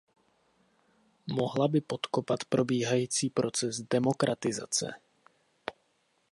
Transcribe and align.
Mohla 1.27 1.67
by 1.67 1.81
podkopat 1.81 2.43
probíhající 2.45 3.29
proces 3.29 3.81
demokratizace. 3.81 4.93